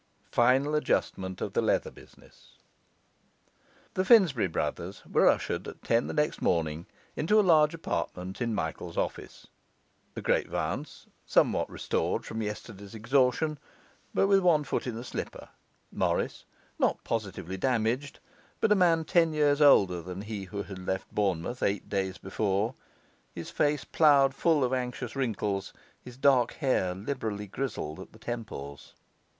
[0.31, 2.53] Final Adjustment of the Leather Business
[3.93, 8.97] Finsbury brothers were ushered, at ten the next morning, into a large apartment in Michael's
[8.97, 9.45] office;
[10.15, 13.59] the Great Vance, somewhat restored from yesterday's exhaustion,
[14.11, 15.49] but with one foot in a slipper;
[15.91, 16.45] Morris,
[16.79, 18.19] not positively damaged,
[18.59, 22.73] but a man ten years older than he who had left Bournemouth eight days before,
[23.35, 25.73] his face ploughed full of anxious wrinkles,
[26.03, 28.95] his dark hair liberally grizzled at the temples.